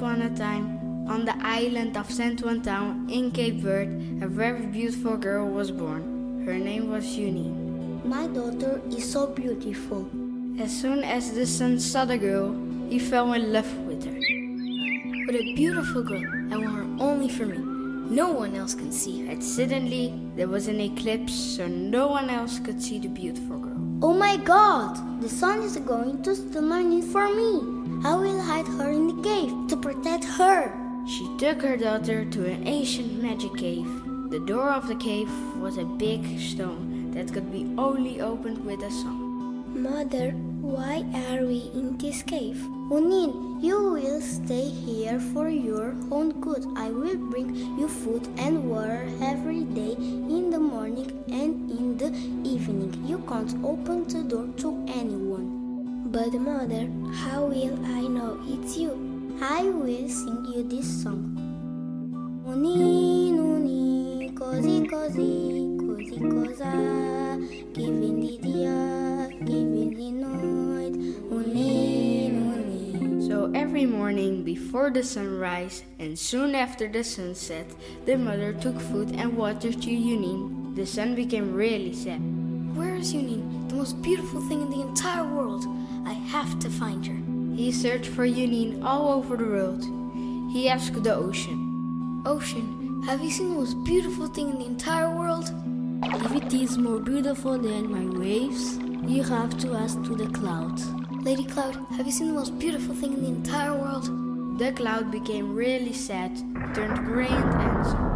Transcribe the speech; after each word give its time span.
Upon 0.00 0.22
a 0.22 0.34
time, 0.34 0.80
on 1.10 1.26
the 1.26 1.36
island 1.46 1.94
of 1.94 2.10
Santo 2.10 2.48
Antão 2.48 3.04
in 3.12 3.30
Cape 3.30 3.56
Verde, 3.56 4.24
a 4.24 4.28
very 4.28 4.64
beautiful 4.64 5.18
girl 5.18 5.46
was 5.46 5.70
born. 5.70 6.42
Her 6.46 6.54
name 6.54 6.90
was 6.90 7.18
Eunice. 7.18 7.52
My 8.02 8.26
daughter 8.26 8.80
is 8.88 9.04
so 9.04 9.26
beautiful. 9.26 10.08
As 10.58 10.72
soon 10.72 11.04
as 11.04 11.34
the 11.34 11.44
sun 11.44 11.78
saw 11.78 12.06
the 12.06 12.16
girl, 12.16 12.56
he 12.88 12.98
fell 12.98 13.34
in 13.34 13.52
love 13.52 13.70
with 13.84 14.02
her. 14.06 14.16
What 15.26 15.36
a 15.36 15.54
beautiful 15.54 16.02
girl. 16.02 16.24
I 16.50 16.56
want 16.56 16.76
her 16.76 17.04
only 17.04 17.28
for 17.28 17.44
me. 17.44 17.58
No 17.58 18.32
one 18.32 18.56
else 18.56 18.74
can 18.74 18.92
see 18.92 19.26
her. 19.26 19.32
And 19.32 19.44
suddenly, 19.44 20.18
there 20.34 20.48
was 20.48 20.66
an 20.66 20.80
eclipse, 20.80 21.34
so 21.34 21.68
no 21.68 22.06
one 22.06 22.30
else 22.30 22.58
could 22.58 22.80
see 22.80 23.00
the 23.00 23.08
beautiful 23.08 23.58
girl. 23.58 23.76
Oh 24.00 24.14
my 24.14 24.38
god! 24.38 25.20
The 25.20 25.28
sun 25.28 25.60
is 25.60 25.76
going 25.76 26.22
to 26.22 26.34
steal 26.34 26.62
my 26.62 26.82
need 26.82 27.04
for 27.04 27.28
me. 27.28 27.79
I 28.02 28.14
will 28.14 28.40
hide 28.40 28.66
her 28.66 28.90
in 28.90 29.08
the 29.08 29.22
cave 29.22 29.52
to 29.68 29.76
protect 29.76 30.24
her. 30.24 30.72
She 31.06 31.28
took 31.36 31.60
her 31.60 31.76
daughter 31.76 32.24
to 32.24 32.46
an 32.46 32.66
ancient 32.66 33.22
magic 33.22 33.54
cave. 33.56 33.86
The 34.30 34.40
door 34.40 34.70
of 34.70 34.88
the 34.88 34.94
cave 34.94 35.30
was 35.58 35.76
a 35.76 35.84
big 35.84 36.40
stone 36.40 37.10
that 37.10 37.30
could 37.30 37.52
be 37.52 37.68
only 37.76 38.22
opened 38.22 38.64
with 38.64 38.82
a 38.82 38.90
song. 38.90 39.64
Mother, 39.74 40.30
why 40.62 41.04
are 41.28 41.44
we 41.44 41.70
in 41.74 41.98
this 41.98 42.22
cave? 42.22 42.56
Unin, 42.88 43.62
you 43.62 43.76
will 43.92 44.22
stay 44.22 44.70
here 44.70 45.20
for 45.20 45.50
your 45.50 45.94
own 46.10 46.40
good. 46.40 46.64
I 46.76 46.88
will 46.88 47.18
bring 47.18 47.54
you 47.78 47.86
food 47.86 48.26
and 48.38 48.70
water 48.70 49.06
every 49.20 49.64
day 49.64 49.92
in 49.92 50.48
the 50.48 50.58
morning 50.58 51.22
and 51.28 51.70
in 51.70 51.98
the 51.98 52.08
evening. 52.48 52.96
You 53.06 53.18
can't 53.28 53.54
open 53.62 54.08
the 54.08 54.22
door 54.24 54.48
to 54.64 54.84
anyone. 54.88 55.59
But 56.10 56.34
mother, 56.34 56.90
how 57.22 57.44
will 57.46 57.78
I 57.86 58.02
know 58.02 58.36
it's 58.48 58.76
you? 58.76 58.98
I 59.40 59.62
will 59.62 60.08
sing 60.08 60.44
you 60.44 60.66
this 60.66 61.04
song. 61.04 61.38
Unin, 62.44 64.34
così 64.34 64.88
così, 64.90 65.76
così 65.78 66.18
cosa, 66.18 67.38
giving 67.72 68.18
the 68.26 68.38
dia, 68.42 69.30
giving 69.46 69.94
the 69.94 70.10
night, 70.10 70.94
unin, 71.30 72.34
unin. 72.58 73.28
So 73.28 73.52
every 73.54 73.86
morning 73.86 74.42
before 74.42 74.90
the 74.90 75.04
sunrise 75.04 75.84
and 76.00 76.18
soon 76.18 76.56
after 76.56 76.88
the 76.88 77.04
sunset, 77.04 77.70
the 78.04 78.18
mother 78.18 78.52
took 78.52 78.80
food 78.80 79.14
and 79.14 79.36
water 79.36 79.70
to 79.70 79.90
Yunin. 79.90 80.74
The 80.74 80.86
sun 80.86 81.14
became 81.14 81.54
really 81.54 81.94
sad. 81.94 82.39
Where 82.74 82.94
is 82.94 83.12
Yunin, 83.12 83.68
the 83.68 83.74
most 83.74 84.00
beautiful 84.00 84.40
thing 84.42 84.62
in 84.62 84.70
the 84.70 84.80
entire 84.80 85.24
world? 85.24 85.66
I 86.06 86.12
have 86.12 86.58
to 86.60 86.70
find 86.70 87.04
her. 87.06 87.56
He 87.56 87.72
searched 87.72 88.06
for 88.06 88.26
Yunin 88.26 88.84
all 88.84 89.08
over 89.08 89.36
the 89.36 89.44
world. 89.44 89.82
He 90.52 90.68
asked 90.68 91.02
the 91.02 91.14
ocean. 91.14 92.22
Ocean, 92.24 93.02
have 93.06 93.22
you 93.22 93.30
seen 93.30 93.50
the 93.50 93.56
most 93.56 93.82
beautiful 93.84 94.28
thing 94.28 94.50
in 94.50 94.58
the 94.58 94.66
entire 94.66 95.10
world? 95.10 95.52
If 96.02 96.32
it 96.32 96.54
is 96.54 96.78
more 96.78 97.00
beautiful 97.00 97.58
than 97.58 97.90
my 97.90 98.06
waves, 98.18 98.78
you 99.06 99.22
have 99.24 99.58
to 99.58 99.74
ask 99.74 100.02
to 100.04 100.14
the 100.14 100.26
clouds. 100.26 100.86
Lady 101.22 101.44
Cloud, 101.44 101.76
have 101.96 102.06
you 102.06 102.12
seen 102.12 102.28
the 102.28 102.34
most 102.34 102.58
beautiful 102.58 102.94
thing 102.94 103.12
in 103.14 103.22
the 103.22 103.28
entire 103.28 103.74
world? 103.74 104.08
The 104.58 104.72
cloud 104.72 105.10
became 105.10 105.54
really 105.54 105.92
sad, 105.92 106.36
turned 106.74 107.04
gray 107.04 107.28
and 107.28 107.54
answered. 107.54 108.10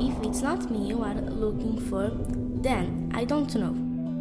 If 0.00 0.26
it's 0.26 0.42
not 0.42 0.70
me 0.70 0.88
you 0.88 1.02
are 1.02 1.14
looking 1.14 1.78
for, 1.78 2.10
then 2.64 3.12
I 3.14 3.24
don't 3.24 3.54
know. 3.54 3.76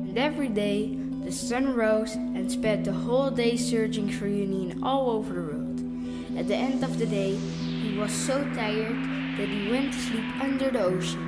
And 0.08 0.18
every 0.18 0.50
day, 0.50 0.96
the 1.24 1.32
sun 1.32 1.74
rose 1.74 2.14
and 2.16 2.52
spent 2.52 2.84
the 2.84 2.92
whole 2.92 3.32
day 3.32 3.56
searching 3.56 4.10
for 4.10 4.28
Yunin 4.28 4.84
all 4.84 5.10
over 5.10 5.34
the 5.34 5.42
world. 5.42 5.80
At 6.38 6.48
the 6.48 6.56
end 6.56 6.84
of 6.84 7.00
the 7.00 7.06
day, 7.06 7.36
he 7.36 7.98
was 7.98 8.12
so 8.12 8.44
tired 8.54 8.98
that 9.38 9.48
he 9.48 9.72
went 9.72 9.94
to 9.94 10.00
sleep 10.00 10.26
under 10.42 10.70
the 10.70 10.84
ocean. 10.84 11.24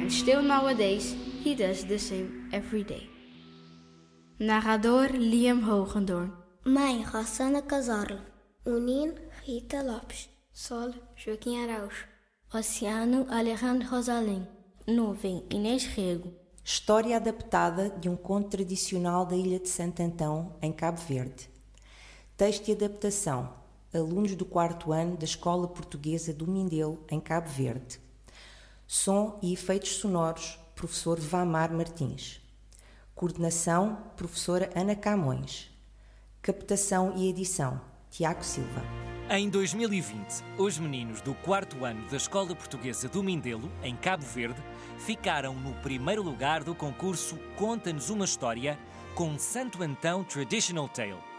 And 0.00 0.12
still 0.12 0.42
nowadays, 0.42 1.16
he 1.42 1.54
does 1.54 1.84
the 1.84 1.98
same 1.98 2.48
every 2.52 2.84
day. 2.84 3.08
Narrador 4.38 5.08
Liam 5.10 5.62
Hogendoorn. 5.64 6.30
Mãe 6.64 7.04
Rossana 7.04 7.62
Casorla. 7.62 8.20
Unin 8.64 9.18
Rita 9.46 9.82
Lopes. 9.82 10.28
Sol 10.52 10.94
Joaquim 11.16 11.66
Araújo. 11.66 12.04
Oceano 12.54 13.26
Alejandro 13.30 13.88
Rosalim. 13.88 14.46
Nuvem 14.86 15.42
Inês 15.50 15.84
Rego. 15.96 16.39
História 16.62 17.16
adaptada 17.16 17.90
de 17.90 18.08
um 18.08 18.16
conto 18.16 18.50
tradicional 18.50 19.24
da 19.24 19.34
Ilha 19.34 19.58
de 19.58 19.68
Santo 19.68 20.02
Antão, 20.02 20.54
em 20.60 20.70
Cabo 20.70 21.00
Verde. 21.00 21.48
Texto 22.36 22.68
e 22.68 22.72
adaptação. 22.72 23.52
Alunos 23.92 24.34
do 24.36 24.44
quarto 24.44 24.92
ano 24.92 25.16
da 25.16 25.24
Escola 25.24 25.66
Portuguesa 25.66 26.32
do 26.32 26.46
Mindelo, 26.46 27.02
em 27.10 27.18
Cabo 27.18 27.48
Verde. 27.48 27.98
Som 28.86 29.38
e 29.42 29.52
efeitos 29.52 29.96
sonoros. 29.96 30.58
Professor 30.74 31.18
Vamar 31.18 31.72
Martins. 31.72 32.40
Coordenação. 33.14 33.98
Professora 34.16 34.70
Ana 34.74 34.94
Camões. 34.94 35.70
Captação 36.42 37.14
e 37.16 37.28
edição. 37.28 37.80
Tiago 38.10 38.44
Silva. 38.44 39.09
Em 39.32 39.48
2020, 39.48 40.42
os 40.58 40.76
meninos 40.76 41.20
do 41.20 41.34
quarto 41.34 41.84
ano 41.84 42.04
da 42.10 42.16
Escola 42.16 42.52
Portuguesa 42.52 43.08
do 43.08 43.22
Mindelo, 43.22 43.70
em 43.80 43.94
Cabo 43.94 44.24
Verde, 44.26 44.60
ficaram 44.98 45.54
no 45.54 45.72
primeiro 45.74 46.20
lugar 46.20 46.64
do 46.64 46.74
concurso 46.74 47.38
Conta-nos 47.54 48.10
uma 48.10 48.24
História 48.24 48.76
com 49.14 49.38
Santo 49.38 49.84
Antão 49.84 50.24
Traditional 50.24 50.88
Tale. 50.88 51.29